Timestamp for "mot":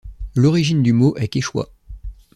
0.93-1.15